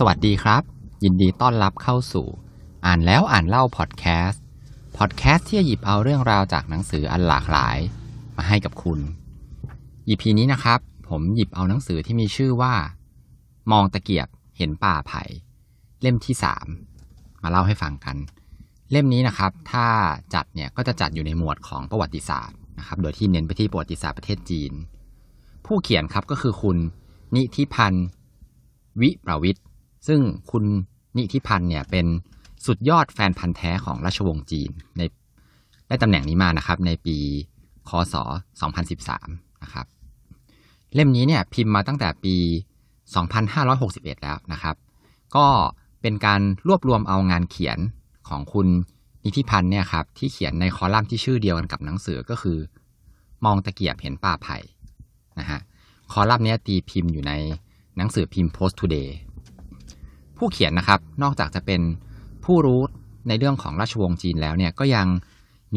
[0.00, 0.62] สวัสดีครับ
[1.04, 2.26] ยินดีต้อนรับเข้าสู่
[2.86, 4.42] อ่านแล้วอ่านเล่าพอดแคสต์
[4.96, 7.78] พอดแคสต์ที่จะหยิบเอาเรื่องราวจากหนังสืออันหลากหลาย
[8.36, 9.00] มาให้กับคุณ
[10.08, 10.78] EP นี้นะครับ
[11.08, 12.74] ผมหยิบเอาหนังสือที่มีชื่อว่า
[13.72, 15.22] มองตะเกียบเห็นป่าไผ่
[16.02, 16.66] เล่มที่สาม
[17.42, 18.16] มาเล่าให้ฟังกัน
[18.90, 19.86] เล่มนี้นะครับ ถ้า
[20.34, 24.72] จัดเนี่ยก็จะจัดอยู่ในหมวดของประวัติศาสตร์นะครับโดยที่เน้นไปที่ประวัติศาสตร์ประเทศจีน
[25.66, 26.78] ผู้เขียนครับก็คือคุณ
[27.34, 28.06] นิธิพันธ์
[29.02, 29.64] วิประวิทย์
[30.06, 30.20] ซึ่ง
[30.50, 30.64] คุณ
[31.16, 32.06] นิธิพันธ์เนี่ยเป็น
[32.66, 35.02] สุดยอดแฟนพันธ์แท้ของราชวงศ์จีนใน
[35.88, 37.16] ได้ตำแหน่งนี้มานะครับ ในปี
[37.88, 38.14] คศ
[38.88, 39.86] 2013 นะครับ
[40.94, 42.36] เล่มนี้เนี่ยพิมพ์มาตั้งแต่ปี
[43.44, 44.76] 2561 แล้วนะครับ
[45.36, 45.46] ก็
[46.02, 47.78] เป็นการรวบรวมเอางานเขียน
[48.28, 48.68] ของคุณ
[49.24, 52.58] นิธิพันธ์เนี่ยครับที่เขียนในคอลัมน์ที่ชื่อเดียวกันกับหนังสือก็คือ
[53.44, 54.56] มองตะเกียบเห็นป่าไผ่
[55.38, 55.60] นะฮะ
[56.12, 57.32] คอลัมน์นี้ตีพิมพ์อยู่ใน
[57.96, 59.08] หนังสือพิมพ์ Post Today
[60.38, 61.80] ผู้เขียนนะครับ นอกจากจะเป็น
[62.44, 62.80] ผู้รู้
[63.28, 65.06] ในเรื่องของราชวงศ์จีนแล้วเนี่ยก็ยัง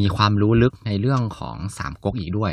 [0.00, 2.52] มีความรู้ลึกในเรื่องของสามก๊กอีกด้วย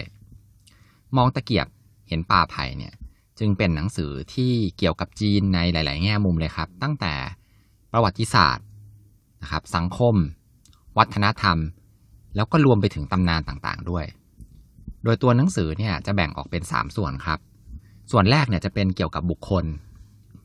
[1.16, 1.67] มองตะเกียบ
[2.08, 2.94] เห็นป่าไผ่เนี่ย
[3.39, 7.14] จึงเป็นหนังสือที่เกี่ยวกับจีนในหลาย ๆ แง่มุมเลยครับ ตั้งแต่
[7.91, 8.66] ประวัติศาสตร์
[9.42, 10.16] นะครับ สังคม
[10.97, 11.58] วัฒนธรรม
[12.36, 14.05] แล้วก็รวมไปถึงตำนานต่างๆ ด้วย
[15.03, 17.39] โดยตัวหนังสือเนี่ยจะแบ่งออกเป็น 3 ส่วนครับ
[18.11, 19.66] ส่วนแรกเนี่ยจะเป็นเกี่ยวกับบุคคล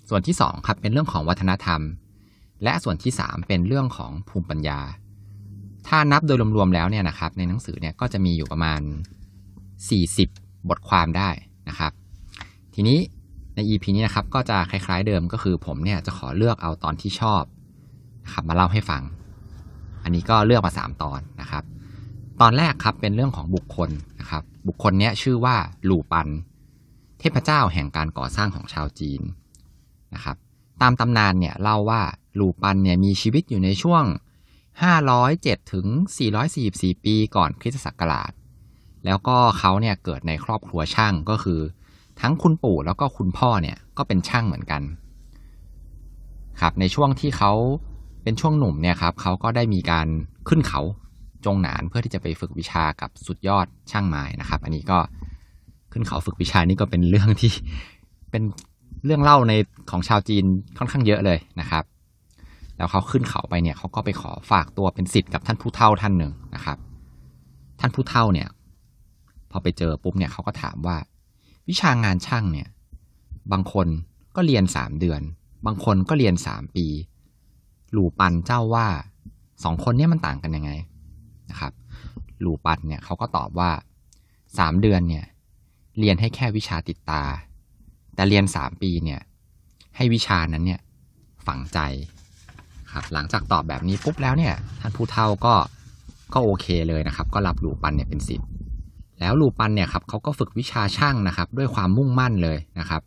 [0.08, 1.81] ส่วนที่2ครับเป็นเรื่องของวัฒนธรรม
[2.64, 4.81] และส่วนที่ 3 เป็นเรื่องของภูมิปัญญา
[5.89, 8.80] ถ้านับโดยรวมๆแล้วเนี่ยนะครับ ในหนังสือเนี่ยก็จะมีอยู่ประมาณ
[9.91, 11.30] 40 บทความได้
[11.69, 11.92] นะครับ
[12.75, 12.98] ทีนี้
[13.55, 17.42] ใน EP นี้นะครับก็จะคล้าย ๆเดิมก็คือผมเนี่ยจะขอเลือกเอาตอนที่ชอบ
[18.25, 19.03] นะครับมาเล่าให้ฟัง
[20.05, 21.64] อันนี้ก็เลือกมา 3 ตอนนะครับ
[22.41, 26.28] ตอนแรกครับเป็นเรื่องของบุคคลนะครับ บุคคลเนี้ยชื่อว่าหลู่ปัน
[27.19, 29.20] เทพเจ้าแห่งการก่อสร้างของชาวจีน
[30.15, 30.37] นะครับ
[30.83, 32.03] ตามตำนานเนี่ยเล่าว่า
[32.35, 34.05] หลู่ปันเนี่ยมีชีวิตอยู่ในช่วง
[34.89, 35.87] 507 ถึง
[36.47, 38.33] 444 ปีก่อนคริสตศักราช
[39.05, 41.61] แล้วก็เขาเนี่ยเกิดในครอบครัวช่างก็คือ
[42.20, 44.83] ทั้งคุณปู่แล้วก็คุณพ่อเนี่ยก็เป็นช่างเหมือนกัน
[46.61, 47.53] ครับในช่วงที่เขา
[48.23, 50.07] เป็นช่วงหนุ่มเนี่ยครับเขาก็ได้มีการ
[50.48, 50.81] ขึ้นเขา
[51.45, 54.98] จงหนานเพื่อที่จะไปฝึกวิชากับสุดยอดช่างไม้นะครับ อันนี้ก็
[55.92, 57.53] ขึ้นเขาฝึกวิชานี่ก็เป็นเรื่องที่
[58.31, 58.42] เป็น
[59.05, 59.52] เรื่องเล่าใน
[59.90, 60.45] ของชาวจีน
[60.79, 61.85] ค่อนข้างเยอะเลยนะครับ
[62.77, 66.79] แล้วเขาขึ้นเขาไปเนี่ยเขาก็ไปขอฝากตัวเป็นศิษย์กับท่านผู้เฒ่าท่านหนึ่งนะครับ
[67.80, 68.48] ท่านผู้เฒ่าเนี่ย
[69.51, 70.96] พอไปเจอปุ๊บเนี่ยเขาก็ถามว่า
[71.68, 72.68] วิชางานช่างเนี่ย
[73.52, 73.86] บางคน
[74.36, 75.20] ก็เรียนสามเดือน
[75.67, 76.86] บางคนก็เรียนสามปี
[77.92, 78.86] หลู่ปันเจ้าว่า
[79.64, 80.70] สองคนเนี้มันต่างกันยังไง
[81.51, 81.73] นะครับ
[82.41, 83.70] หลู่ปันเนี่ยเขาก็ตอบว่า
[84.58, 85.24] สามเดือนเนี่ย
[85.98, 87.23] เรียนให้แค่วิชาติดตา
[88.14, 89.20] แต่เรียนสามปีเนี่ย
[89.96, 90.80] ให้วิชานั้นเนี่ย
[91.46, 91.78] ฝังใจ
[92.92, 95.55] ครับหลังจากตอบแบบนี้ปุ๊บแล้วเนี่ยท่านผู้เฒ่าก็
[96.34, 98.48] ก็โอเคเลยนะครับ ก็รับหลู่ปันเนี่ยเป็นศิษย์
[99.20, 103.02] แล้วหลู่ปันเนี่ยครับเขาก็ฝึกวิชาช่างนะครับ ด้วยความมุ่งมั่นเลยนะครับ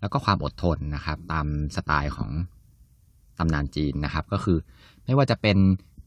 [0.00, 1.46] แล้วก็ความอดทนนะครับ ตาม
[1.76, 2.30] สไตล์ของ
[3.38, 4.58] ตำนานจีนนะครับ ก็คือ
[5.04, 5.56] ไม่ว่าจะเป็น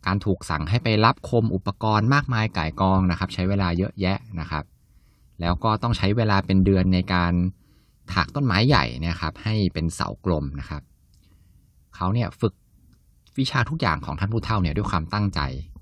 [0.05, 4.63] การถูกสั่งให้ไปรับคมอุปกรณ์มากมายก่ายกองนะครับ ใช้เวลาเยอะแยะนะครับ
[5.41, 7.33] แล้วก็ต้องใช้เวลาเป็นเดือนในการ
[8.14, 10.81] ถากต้นไม้ใหญ่นะครับ ให้เป็นเสากลมนะครับ
[11.96, 12.53] เขาเนี่ยฝึก
[13.40, 15.40] วิชาทุกอย่างของท่านผู้เฒ่าเนี่ยด้วยความตั้งใจ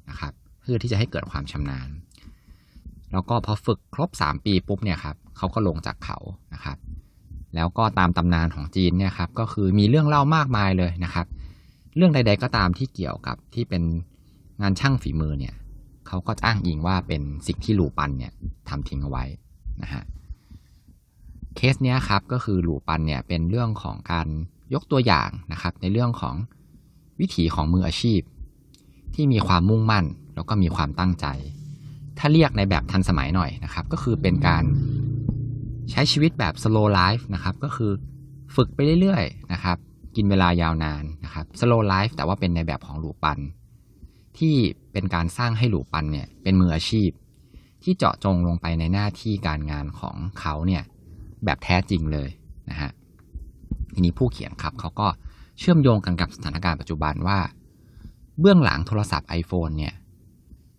[0.09, 1.89] นะครับ เพื่อที่จะให้เกิดความชำนาญ
[3.11, 6.17] แล้วก็พอฝึกครบ 3 ปีปุ๊บเนี่ยครับเขาก็ลงจากเขา
[6.53, 6.77] นะครับ
[7.55, 11.27] แล้วก็ตามตำนานของจีนเนี่ยครับก็คือมีเรื่องเล่ามากมายเลยนะครับ
[11.95, 13.83] เรื่องใด ๆ ก็ตามที่เกี่ยวกับที่เป็น
[14.61, 15.55] งานช่างฝีมือเนี่ย
[16.07, 18.33] เขาก็อ้างอิงว่าเป็นสิ่งที่หลูปันเนี่ย
[18.69, 19.23] ทำทิ้งเอาไว้
[19.81, 20.03] นะฮะ
[21.57, 24.27] เคสเนี้ยครับก็คือหลูปันเนี่ยเป็นเรื่องของการ
[24.73, 26.35] ยกตัวอย่างนะครับ ในเรื่องของ
[27.19, 28.21] วิถีของมืออาชีพ
[29.15, 31.25] ที่มีความมุ่งมั่นแล้วก็มีความตั้งใจ
[32.17, 34.63] ถ้าเรียกในแบบทันสมัยหน่อยนะครับ ก็คือเป็นการ
[35.91, 37.91] ใช้ชีวิตแบบ slow life นะครับ ก็คือ
[38.55, 39.77] ฝึกไปเรื่อยๆนะครับ
[40.15, 43.39] กินเวลายาวนานนะครับ slow life แต่ว่าเป็นในแบบของหลูปัน
[44.37, 44.55] ที่
[44.93, 47.09] เป็นการสร้างให้หลูปันเนี่ยเป็นมืออาชีพ
[47.83, 50.83] ที่เจาะจงลงไปในหน้าที่การงานของเขาเนี่ย
[51.45, 52.29] แบบแท้จริงเลย
[52.69, 52.91] นะฮะ
[53.93, 55.07] ทีนี้ผู้เขียนครับเขาก็
[55.59, 57.39] เชื่อมโยงกันกับสถานการณ์ปัจจุบันว่า
[58.39, 59.93] เบื้องหลังโทรศัพท์ iPhone เนี่ย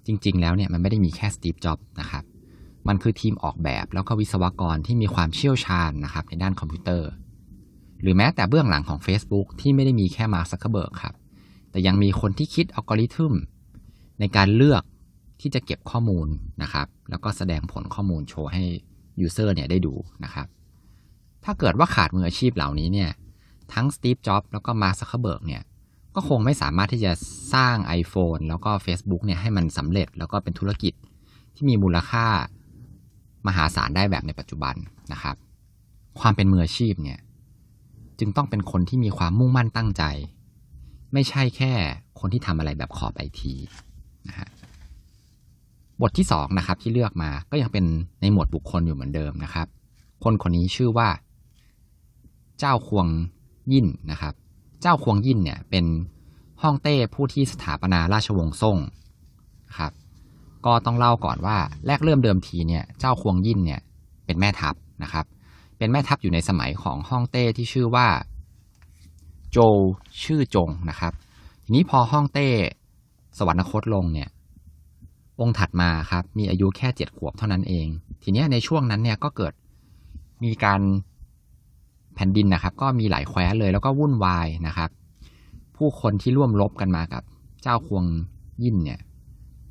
[0.06, 2.24] จริง ๆ แล้วเนี่ยมันไม่ได้มีแค่สตีฟจ็อบส์นะครับ
[2.88, 7.08] มันคือทีมออกแบบแล้วก็วิศวกรที่มีความเชี่ยวชาญนะครับในด้านคอมพิวเตอร์
[8.02, 11.14] หรือแม้แต่เบื้องหลังของ Facebook ที่ไม่ได้มีแค่มาร์คซักเคเบิร์กครับ
[11.70, 13.34] แต่ยังมีคนที่คิดอัลกอริทึม
[14.20, 14.82] ในการเลือก
[15.40, 16.28] ที่จะเก็บข้อมูล
[16.62, 18.64] นะครับ แล้วก็แสดงผลข้อมูลโชว์ให้
[19.22, 19.94] user เนี่ยได้ดู
[20.24, 20.46] นะครับ
[21.44, 23.10] ถ้าเกิดว่าขาดมืออาชีพเหล่านี้เนี่ย
[23.72, 25.62] ทั้งสตีฟจ็อบแล้วก็มาร์คซักเคเบิร์กเนี่ย
[26.14, 27.12] ก็คงไม่สามารถที่จะ
[27.54, 30.92] สร้าง iPhone แล้วก็ Facebook เนี่ยให้มันสำเร็จแล้วก็เป็นธุรกิจ
[31.54, 32.26] ที่มีมูลค่า
[33.46, 34.74] มหาศาลได้แบบในปัจจุบัน
[35.12, 35.36] นะครับ
[36.20, 37.18] ความเป็นมืออาชีพเนี่ย
[38.18, 40.04] จึงต้องเป็นคนที่มีความมุ่งมั่นตั้งใจ
[41.12, 41.72] ไม่ใช่แค่
[42.20, 43.54] คนที่ทำอะไรแบบขอไปที
[44.28, 44.48] นะฮะ
[46.02, 47.84] บทที่สองนะครับที่เลือกมาก็ยังเป็น
[48.20, 49.66] ในหมวดบุคคลอยู่เหมือนเดิมนะครับ
[50.24, 51.08] คนคนนี้ชื่อว่า
[52.58, 53.06] เจ้าควง
[53.72, 54.34] ยินนะครับ
[54.82, 55.84] เจ้าควงยินเนี่ยเป็น
[56.62, 58.78] ฮ่องเต้ผู้ที่สถาปนาราชวงศ์ซ่ง
[59.68, 59.92] นะครับ
[60.66, 63.80] ก็ต้องเล่าก่อนว่าแรกเริ่มเดิมทีเนี่ยเจ้าควงยินเนี่ย
[64.26, 65.24] เป็นแม่ทัพนะครับ
[65.78, 68.08] เป็นแม่ทัพอยู่ในสมัยของฮ่องเต้ที่ชื่อว่า
[69.50, 69.58] โจ
[70.24, 71.12] ชื่อจงนะครับ
[71.64, 72.48] ทีนี้พอฮ่องเต้
[73.38, 74.28] สวรรคตลงเนี่ย
[75.40, 77.86] องค์ถัดมาครับ มีอายุแค่เจ็ดขวบเท่านั้นเอง
[78.22, 79.52] ทีนี้ในช่วงนั้นเนี่ยก็เกิด
[80.44, 80.80] มีการ
[82.14, 84.90] แผ่นดินนะครับ ก็มีหลายแคว้นเลยแล้วก็วุ่นวายนะครับ
[85.76, 87.22] ผู้คนที่ร่วมรบกันมากับ
[87.62, 88.04] เจ้าควง
[88.62, 89.00] ยินเนี่ย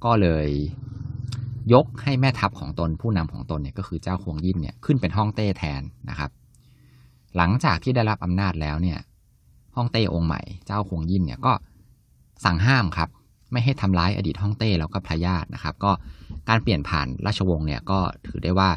[0.06, 0.48] ก็เลย
[1.74, 6.32] ยกให้แม่ทัพของตนผู้นำของตนเนี่ยก็คือเจ้าควงยินเนี่ยขึ้นเป็นฮ่องเต้แทนนะครับ
[7.36, 9.00] หลังจากที่ได้รับอำนาจแล้วเนี่ย
[9.76, 11.54] ฮ่องเต้องค์ใหม่ เจ้าควงยินเนี่ยก็
[12.46, 13.10] สั่งห้ามครับ
[13.52, 15.92] ไม่ให้ทำร้ายอดีตฮ่องเต้แล้วก็พระญาตินะครับ ก็
[16.50, 18.70] การเปลี่ยนผ่านราชวงศ์เนี่ยก็ถือได้ว่า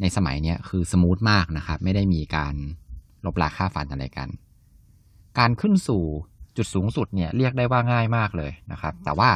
[0.00, 2.54] ในสมัยนี้คือสมูทมากนะครับ ไม่ได้มีการ
[3.24, 4.28] ลบลาค่าฟันอะไรกัน
[5.38, 6.02] การขึ้นสู่
[6.56, 9.30] จุดสูงสุดเนี่ยเรียกได้ว่าง่ายมากเลยนะครับ แต่ว่า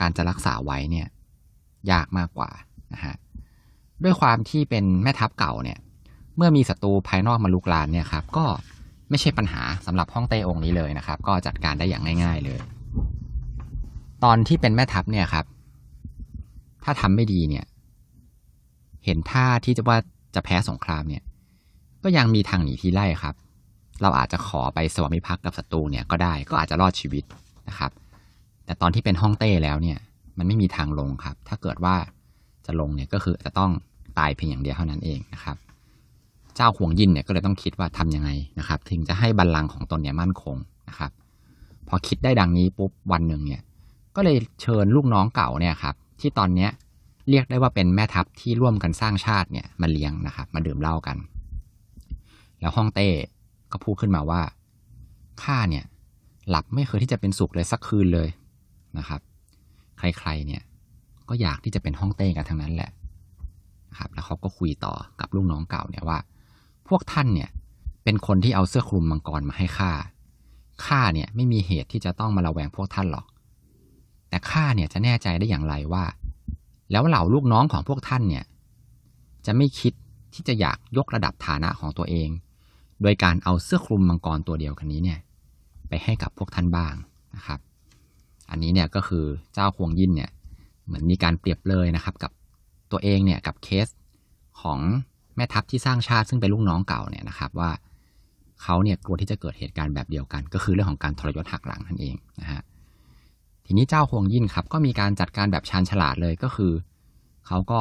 [0.00, 1.06] การจะรักษาไว้เนี่ย
[1.90, 2.50] ยากมากกว่า
[2.92, 3.14] นะฮะ
[4.04, 5.78] ด้วยความที่เป็นแม่ทัพเก่าเนี่ย
[6.36, 8.46] เมื่อมีศัตรูภายนอกมาลุกลานเนี่ยครับก็
[9.10, 12.58] ไม่ใช่ปัญหาสำหรับฮ่องเต้องค์นี้เลยนะครับ ก็จัดการได้อย่างง่าย ๆเลย
[14.24, 15.46] ตอนที่เป็นแม่ทัพเนี่ยครับ
[16.84, 17.64] ถ้าทำไม่ดีเนี่ย
[19.04, 19.98] เห็นท่าที่จะว่า
[20.34, 21.22] จะแพ้สงครามเนี่ย
[22.02, 23.34] ก็ยังมีทางหนีที่ไล่ครับ
[24.02, 27.24] เราอาจจะขอไปสวามิภักดิ์กับศัตรูเนี่ยก็ได้ก็อาจจะรอดชีวิต
[27.68, 27.90] นะครับ
[28.64, 29.98] แต่ตอนที่เป็นฮ่องเต้แล้วเนี่ย
[30.38, 31.96] มันไม่มีทางลงครับ ถ้าเกิดว่า
[32.66, 33.70] จะลงเนี่ยก็คือจะต้อง
[34.18, 35.56] ตายเพียงอย่างเดียวเท่านั้นเองนะครับ
[36.54, 40.56] เจ้าหวงยินเนี่ยก็เลยต้องคิดว่าทํำยังไงนะครับ ถึงจะให้บัลลังก์ของตนเนี่ยมั่นคง
[40.88, 41.10] นะครับ
[41.88, 43.62] พอคิดได้ดังนี้ปุ๊บวันหนึ่งเนี่ย
[44.16, 46.70] ก็เลยเชิญลูกน้องเก่าเนี่ยครับที่ตอนเนี้ย
[47.30, 51.16] เรียกได้ว่าเป็นแม่ทัพที่ร่วมกันสร้างชาติเนี่ยมาเลี้ยงนะครับมาดื่มเหล้ากัน
[52.60, 53.08] แล้วฮ่องเต้
[53.72, 54.40] ก็พูดขึ้นมาว่า
[55.42, 55.84] ข้าเนี่ย
[56.48, 58.28] หลับไม่เคยที่จะเป็นสุขเลยสักคืนเลย
[58.98, 59.20] นะครับ
[59.98, 60.62] ใครๆเนี่ย
[61.28, 62.90] ก็อยากที่จะเป็นฮ่องเต้กันทั้งนั้นแหละ
[63.98, 66.18] ครับแล้วเขาก็คุยต่อกับลูกน้องเก่าเนี่ยว่า
[66.88, 67.50] พวกท่านเนี่ย
[68.04, 69.92] เป็นคนที่เอาเสื้อคลุมมังกรมาให้ข้า
[70.86, 73.26] ข้าเนี่ยไม่มีเหตุที่จะต้องมาระแวงพวกท่านหรอก
[74.36, 76.04] แต่ข้าเนี่ยจะแน่ใจได้อย่างไรว่า
[76.90, 78.44] แล้วเหล่าลูกน้องของพวกท่านเนี่ย
[79.46, 79.92] จะไม่คิด
[80.34, 82.28] ที่จะอยากยกระดับฐานะของตัวเอง
[83.02, 85.18] โดยการเอาเสื้อคลุมมังกรตัวเดียวกันนี้เนี่ย
[85.88, 86.94] ไปให้กับพวกท่านบ้าง
[87.36, 87.60] นะครับ
[88.50, 89.24] อันนี้เนี่ยก็คือ
[89.54, 90.30] เจ้าควงยินเนี่ย
[90.86, 92.30] เหมือนมีการเปรียบเลยนะครับ กับ
[92.92, 93.88] ตัวเองเนี่ยกับเคส
[94.60, 94.78] ของ
[95.36, 97.70] แม่ทัพที่สร้างชาติซึ่งเป็นลูกน้องเก่าเนี่ยนะครับว่า
[98.62, 102.62] เขาเนี่ยกลัวที่จะเกิดเหตุการณ์แบบเดียวกัน ก็คือเรื่องของการทรยศหักหลังนั่นเองนะฮะ
[103.66, 106.72] ทีนี้เจ้าฮวงยินครับ ก็มีการจัดการแบบชาญฉลาดเลยก็คือ
[107.46, 107.80] เขาก็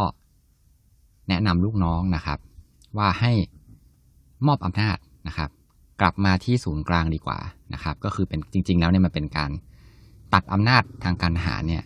[1.29, 2.39] แนะนำลูกน้องนะครับ
[2.97, 3.31] ว่าให้
[4.47, 4.97] มอบอำนาจ
[5.27, 5.49] นะครับ
[6.01, 7.39] กลับมาที่ศูนย์กลางดีกว่า
[7.73, 9.51] นะครับ ก็คือเป็นจริง ๆ แล้วเนี่ยมันเป็นการ
[10.33, 11.83] ตัดอำนาจทางการทหารเนี่ย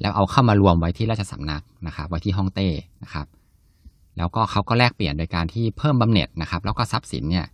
[0.00, 2.68] แล้วเอาเข้ามารวมไว้ที่ราชสำนักนะครับ ไว้ที่ฮ่องเต้
[3.02, 3.26] นะครับ
[4.16, 7.46] แล้วก็เขาก็แลกเปลี่ยนโดยการที่เพิ่มบำเหน็จนะครับ แล้วก็ทรัพย์สินเนี่ย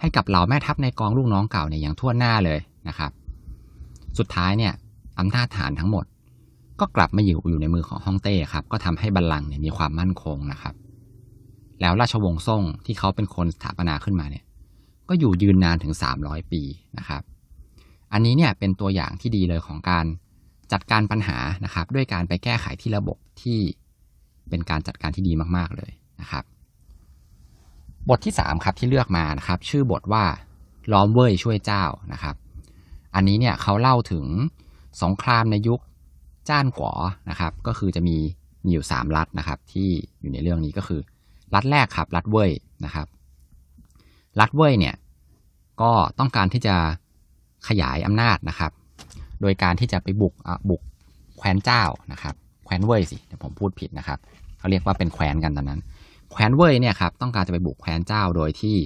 [0.00, 3.10] ให้กับเหล่าแม่ทัพในกองลูกน้องเก่าเนี่ยอย่างทั่วหน้าเลยนะครับ
[4.18, 4.72] สุดท้ายเนี่ย
[5.18, 6.04] อำนาจฐานทั้งหมด
[6.80, 10.74] ก็กลับมาอยู่อยู่ในมือของฮ่องเต้ครับ ก็ทำให้บัลลังก์เนี่ยมีความมั่นคงนะครับ
[11.80, 14.44] แล้วราชวงศ์ซ่งที่เขาเป็นคนสถาปนาขึ้นมาเนี่ย
[15.08, 16.62] ก็อยู่ยืนนานถึง 300 ปี
[16.98, 17.22] นะครับ
[18.12, 20.06] อันนี้เนี่ยเป็นตัวอย่างที่ดีเลยของการ
[20.72, 23.58] จัดการปัญหานะครับ ด้วยการไปแก้ไขที่ระบบที่
[24.48, 26.44] เป็นการจัดการที่ดีมาก ๆเลยนะครับ
[28.08, 30.24] บทที่ 3 ครับที่เลือกมานะครับ ชื่อบทว่า
[30.92, 32.36] ล้อมเว่ยช่วยเจ้านะครับ
[33.14, 34.24] อันนี้เนี่ยเขาเล่าถึง
[35.02, 35.80] สงครามในยุค
[36.48, 36.92] จ้านขวอ
[37.30, 38.16] นะครับ ก็คือจะมี
[38.64, 39.88] มีอยู่สามรัฐนะครับ ที่
[40.20, 41.00] อยู่ในเรื่องนี้ก็คือ
[41.54, 42.50] รัฐแรกครับรัฐเว่ย
[42.84, 43.06] นะครับ
[44.40, 44.94] รัฐเว่ยเนี่ย
[45.82, 46.76] ก็ต้องการที่จะ
[47.68, 48.72] ขยายอำนาจนะครับ
[49.40, 50.34] โดยการที่จะไปบุก
[50.70, 50.82] บุก
[51.36, 52.34] แคว้นเจ้านะครับ
[52.64, 54.18] แคว้นเว่ยสิเดี๋ยวผมพูดผิดนะครับ
[54.58, 55.80] เขาเรียกว่าเป็นแคว้นกันตอนนั้น
[56.30, 58.76] แคว้นเว่ยเนี่ยครับต้องการจะไปบุกแคว้นเจ้าโดยที่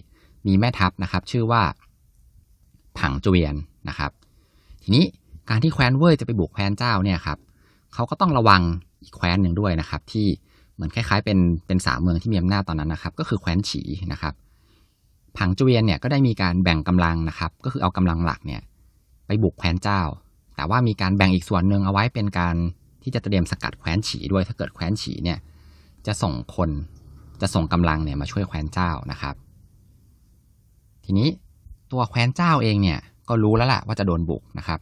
[0.46, 1.62] มีแม่ทัพนะครับ ชื่อว่า
[2.98, 3.54] ผังจเวียน
[3.88, 4.10] นะครับ
[4.82, 5.04] ทีนี้
[5.50, 7.38] การที่แคว้นเว่ยจะไปบุกแคว้นเจ้าเนี่ยครับ
[7.94, 8.62] เขาก็ต้องระวัง
[9.02, 10.26] อีกแคว้นหนึ่งด้วยนะครับ ที่
[10.74, 14.34] เหมือนคล้ายๆ เป็นเป็นสามเมืองที่มีอำนาจตอนนั้นนะครับ ก็คือแคว้นฉีนะครับ
[15.36, 18.62] ผังจุเวียนเนี่ยก็ได้มีการแบ่งกำลังนะครับ ก็คือเอากำลังหลักเนี่ย
[19.26, 20.02] ไปบุกแคว้นเจ้า
[20.56, 22.56] แต่ว่ามีการแบ่งอีกส่วนหนึ่งเอาไว้เป็นการ
[23.02, 25.38] ที่จะเตรียมสกัดแคว้นฉีด้วยถ้าเกิดแคว้นฉีเนี่ย
[26.06, 26.70] จะส่งคน
[27.40, 29.34] จะส่งกำลังเนี่ยมาช่วยแคว้นเจ้านะครับ
[31.04, 31.28] ทีนี้
[31.92, 34.80] ตัวแคว้นเจ้าเองเนี่ยก็รู้แล้วล่ะว่าจะโดนบุกนะครับ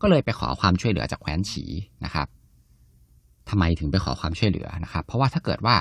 [0.00, 1.64] ก็เลยไปขอความช่วยเหลือจากแคว้นฉี
[2.04, 2.26] นะครับ
[3.48, 5.76] ทำไมถึงไปขอความช่วยเหลือนะครับ เพราะว่าถ้าเกิดว่า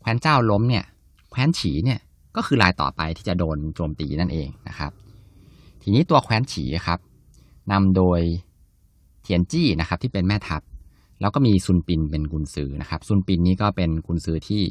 [0.00, 0.84] แคว้นเจ้าล้มเนี่ย
[1.30, 2.00] แคว้นฉีเนี่ย
[2.36, 4.92] ก็คือรายต่อไปที่จะโดนโจมตีนั่นเองนะครับ
[5.82, 6.98] ทีนี้ตัวแคว้นฉีครับ
[7.72, 8.20] นำโดย
[9.22, 10.62] เทียนจี้นะครับที่เป็นแม่ทัพ
[11.20, 14.62] แล้วก็มีซุนปินเป็นกุนซือนะครับซุนปินนี่ก็เป็นกุนซือที่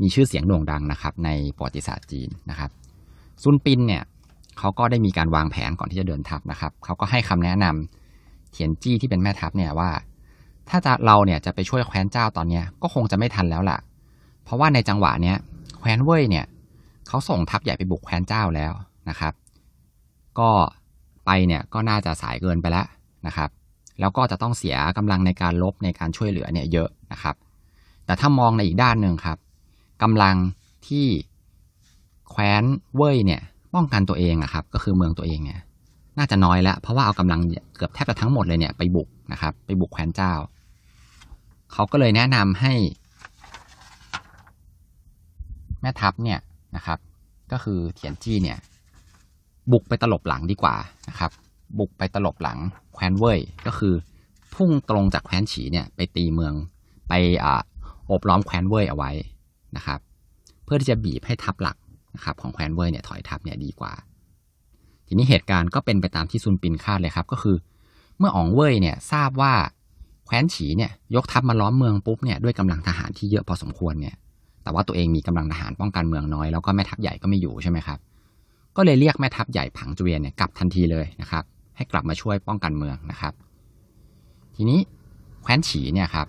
[0.00, 2.70] มีชื่อเสียงโด่งดังนะครับ ในประวัติศาสตร์จีนนะครับ
[3.42, 4.02] ซุนปินเนี่ย
[4.58, 9.90] เขาก็ได้มีการวางแผนก่อนที่จะเดินทัพนะครับ เขาก็ให้คำแนะนำเทียนจี้ที่เป็นแม่ทัพเนี่ยว่า
[10.68, 13.78] ถ้าจะเราเนี่ยจะไปช่วยแคว้นเจ้าตอนเนี้ยก็คงจะไม่ทันแล้วล่ะ
[14.44, 15.36] เพราะว่าในจังหวะเนี้ย
[15.78, 16.46] แคว้นเว่ยเนี่ย
[17.08, 18.72] เขาส่งทัพใหญ่ไปบุกแคว้นเจ้าแล้ว
[19.08, 19.32] นะครับ
[20.38, 20.50] ก็
[21.26, 22.86] ไปเนี่ยก็น่าจะสายเกินไปแล้ว
[23.26, 23.50] นะครับ
[24.00, 27.34] แล้วก็จะต้องเสียกำลังในการลบในการช่วยเหลือเนี่ยเยอะนะครับ
[28.06, 29.38] แต่ถ้ามองในอีกด้านหนึ่งครับ
[30.02, 30.36] กำลัง
[30.86, 31.06] ที่
[32.30, 32.62] แคว้น
[32.96, 33.42] เว่ยเนี่ย
[33.74, 35.60] ป้องกันตัวเองอะครับก็คือเมืองตัวเองเนี่ย
[36.18, 37.40] น่าจะน้อยแล้ว เพราะว่าเอากำลัง
[37.76, 40.32] เกือบแทบจะทั้งหมดเลยเนี่ยไปบุกนะครับ ไปบุกแคว้นเจ้า
[41.72, 42.74] เขาก็เลยแนะนำให้
[45.80, 46.38] แม่ทัพเนี่ย
[46.76, 46.98] นะครับ
[47.52, 48.58] ก็คือเถียนจี้เนี่ย
[49.72, 50.76] บุกไปตลบหลังดีกว่า
[51.08, 51.30] นะครับ
[51.78, 52.58] บุกไปตลบหลัง
[52.94, 53.94] แคว้นเว่ยก็คือ
[54.54, 56.54] พุ่งตรงจากแคว้นฉีเนี่ย ไปตีเมือง
[57.08, 57.12] ไป
[57.44, 57.62] อ่า
[58.10, 59.10] อบล้อมแคว้นเว่ยเอาไว้
[59.76, 60.00] นะครับ
[60.64, 61.76] เพื่อที่จะบีบให้ทัพหลัก
[62.14, 63.92] นะครับของแคว้นเว่ยเนี่ยถอยทัพเนี่ยดีกว่า
[65.06, 67.56] ทีนี้เหตุการณ์ก็เป็นไปตามที่ซุนปินคาดเลยครับ ก็คือ
[68.18, 69.52] เมื่ออองเว่ยเนี่ยทราบว่า
[70.26, 74.14] แคว้นฉีเนี่ยยกทัพมาล้อมเมืองปุ๊บเนี่ยด้วยกำลังทหารที่เยอะพอสมควรเนี่ย
[74.62, 77.98] แต่ว่าตัวเองมีกำลังทหารป้องกันเมืองน้อยแล้วก็แม่ทัพใหญ่ก็ไม่อยู่ใช่ไหมครับ
[78.76, 81.44] ก็เลยเรียกแม่ทัพใหญ่ผังจุเวียนเนี่ยกลับทันทีเลยนะครับ
[81.76, 83.32] ให้กลับมาช่วยป้องกันเมืองนะครับ
[84.56, 84.80] ทีนี้
[85.42, 86.26] แคว้นฉีเนี่ยครับ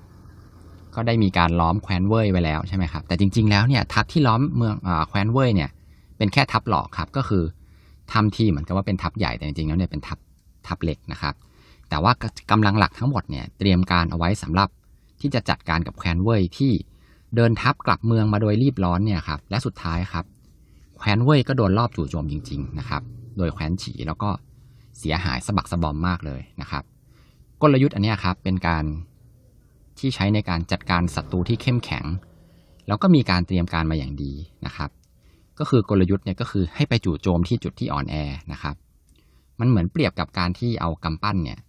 [0.96, 4.76] ก็ได้มีการล้อมแคว้นเว่ยไว้แล้วใช่ไหมครับแต่จริง ๆ แล้วเนี่ยทัพที่ล้อมเมือง
[5.08, 5.70] แคว้นเว่ยเนี่ย
[6.18, 7.44] เป็นแค่ทัพหลอกครับก็คือ
[8.14, 10.18] ทำทีเหมือนกับว่าเป็นทัพใหญ่แต่จริงๆแล้วเนี่ยเป็นทัพ
[10.68, 11.34] ทัพเล็กนะครับ
[11.90, 12.12] แต่ว่า
[12.52, 14.70] กำลังหลักทั้งหมดเนี่ยเตรียมการเอาไว้สำหรับ
[15.22, 16.72] ที่จะจัดการกับแคว้นเว่ยที่
[17.36, 20.26] เดินทัพกลับเมืองมาโดยรีบร้อนเนี่ยครับและสุดท้ายครับ
[20.98, 23.02] แคว้นเว่ยก็โดนรอบจู่โจมจริงๆนะครับ
[23.38, 24.30] โดยแคว้นฉีแล้วก็
[25.00, 26.84] เสียหายสะบักสะบอมมากเลยนะครับ
[27.62, 28.84] กลยุทธ์อันนี้ครับเป็นการ
[30.00, 32.06] ที่ใช้ในการจัดการศัตรูที่เข้มแข็ง
[32.88, 34.34] แล้วก็มีการเตรียมการมาอย่างดี
[34.66, 34.90] นะครับ
[35.60, 38.16] ก็คือกลยุทธ์เนี่ยก็คือให้ไปจู่โจมที่จุดที่อ่อนแอ
[38.52, 38.76] นะครับ
[39.60, 41.60] มันเหมือนเปรียบกับการที่เอากำปั้นเนี่ย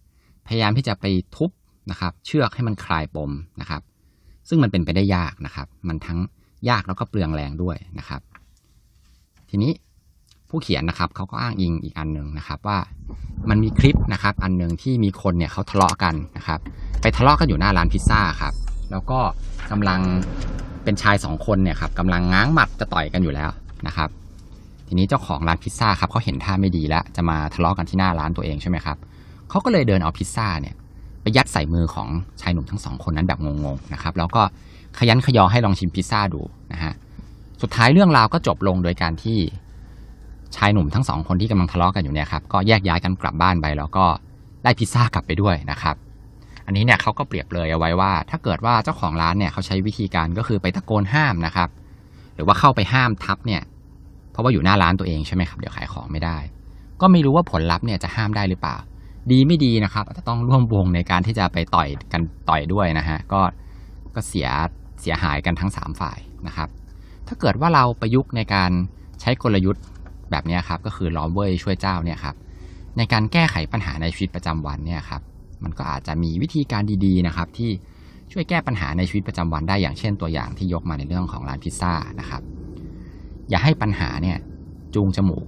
[0.47, 1.05] พยายามที่จะไป
[1.35, 1.51] ทุบ
[1.91, 3.81] นะครับ เชือกให้มันคลายปมนะครับ
[4.49, 6.19] ซึ่งมันเป็นไปได้ยากนะครับ มันทั้ง
[6.69, 8.21] ยากแล้วก็เปลืองแรงด้วยนะครับ
[9.49, 9.71] ทีนี้
[10.49, 12.77] ผู้เขียนนะครับเขาก็อ้างอิงอีกอันหนึ่งนะครับว่า
[13.49, 16.59] มันมีคลิปนะครับ อันหนึ่งที่มีคนเนี่ยเขาทะเลาะกันนะครับ
[17.01, 18.53] ไปทะเลาะกันอยู่หน้าร้านพิซซ่าครับ
[18.91, 19.19] แล้วก็
[19.71, 20.01] กำลัง
[20.83, 23.49] เป็นชายสองคนเนี่ยครับกำลังง้างหมัดจะต่อยกันอยู่แล้ว
[23.87, 24.09] นะครับ
[24.87, 28.97] ทีนี้เจ้าของร้านพิซซ่าครับเขาเห็นท่าไม่ดีแล้ว จะมาทะเลาะกันที่หน้าร้านตัวเองใช่ไหมครับ
[29.49, 30.75] เขาก็เลยเดินเอาพิซซ่าเนี่ย
[31.21, 32.07] ไปยัดใส่มือของ
[32.41, 34.41] ชายหนุ่มทั้งสองคนนั้นแบบงงๆนะครับ แล้วก็
[34.99, 36.41] ขยันขยอให้ลองชิมพิซซ่าดู
[36.73, 36.93] นะฮะ
[37.61, 39.37] สุดท้ายเรื่องราวก็จบลงโดยการที่
[40.55, 44.05] ชายหนุ่มทั้งสองคนที่กำลังทะเลาะกันอยู่เนี่ยครับก็แยกย้ายกันกลับบ้านไปแล้วก็
[44.63, 45.95] ได้พิซซ่ากลับไปด้วยนะครับ
[46.65, 51.69] อันนี้เนี่ยเขาก็เปรียบเลยเอาไว้ว่า ถ้าเกิดว่าเจ้าของร้านเนี่ยเขาใช้วิธีการก็คือไปตะโกนห้ามนะครับ
[52.35, 53.61] หรือว่าเข้าไปห้ามทับเนี่ย
[54.31, 56.37] เพราะว่าอยู่หน้าร้านตัวเองใช่ไหมครับเดี๋ยวขายของไม่ได้
[57.01, 58.77] ก็ไม่รู้ว่าผลลัพธ์เนี่ยจะห้ามได้หรือเปล่า
[59.31, 63.41] ดีไม่ดีนะครับอาจจะต้องร่วมวงในการที่จะไปต่อยกันต่อยด้วยนะฮะก็
[64.15, 64.49] ก็เสีย
[65.01, 66.69] เสียหายกันทั้งสามฝ่ายนะครับ
[67.27, 68.71] ถ้าเกิดว่าเราประยุกต์ในการ
[69.21, 69.83] ใช้กลยุทธ์
[70.31, 72.35] แบบนี้ครับก็คือล้อมเว่ยช่วยเจ้าเนี่ยครับ
[72.97, 75.21] ในการแก้ไขปัญหาในชีวิตประจำวันเนี่ยครับ
[75.63, 77.71] มันก็อาจจะมีวิธีการดีๆนะครับที่
[78.31, 82.41] ช่วยแก้ปัญหาในชีวิตประจำวันได้อย่างเช่นตัวอย่างที่ยกมาในเรื่องของร้านพิซซ่านะครับ
[83.49, 84.37] อย่าให้ปัญหาเนี่ย
[84.95, 85.45] จูงจมูก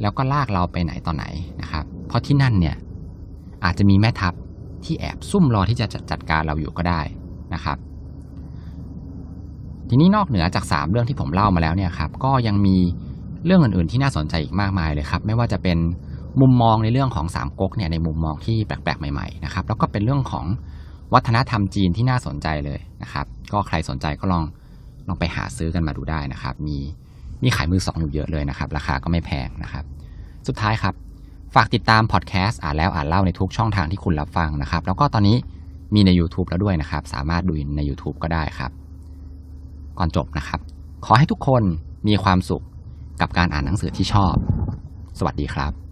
[0.00, 1.24] แล้วก็ลากเราไปไหนต่อไหน
[1.62, 2.76] นะครับ เพราะที่นั่นเนี่ย
[3.64, 4.34] อาจจะมีแม่ทัพ
[4.84, 7.00] ที่แอบซุ่มรอที่จะจัดการเราอยู่ก็ได้
[7.54, 7.78] นะครับ
[9.88, 12.76] ทีนี้นอกเหนือจาก 3 เรื่องที่ผมเล่ามาแล้วเนี่ยครับก็ยังมี
[13.46, 15.78] เรื่องอื่นๆที่น่าสนใจอีกมากมายเลยครับ ไม่ว่าจะเป็น
[16.40, 20.46] มุมมองในเรื่องของสามก๊กเนี่ยในมุมมองที่แปลกๆใหม่ๆนะครับแล้วก็เป็นเรื่องของ
[21.14, 24.44] วัฒนธรรมจีนที่น่าสนใจเลยนะครับก็ใครสนใจก็ลอง
[25.08, 26.78] ลองไปหาซื้อกันมาดูได้นะครับ มี
[27.42, 29.84] มีขายมือสองอยู่เยอะเลยนะครับ ราคาก็ไม่แพงนะครับ
[30.46, 30.94] สุดท้ายครับ
[31.54, 35.36] ฝากติดตามพอดแคสต์อ่านแล้วอ่านเล่าในทุกช่องทางที่คุณรับฟังนะครับ แล้วก็ตอนนี้
[35.94, 38.70] มีใน YouTube แล้วด้วยนะครับ สามารถดูใน YouTube ก็ได้ครับ
[39.98, 40.60] ก่อนจบนะครับ
[41.04, 41.62] ขอให้ทุกคน
[42.08, 42.64] มีความสุข
[43.20, 44.34] กับการอ่านหนังสือที่ชอบ
[45.18, 45.85] สวัสดีครับ